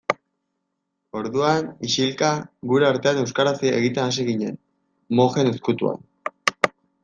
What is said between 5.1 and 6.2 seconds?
mojen ezkutuan.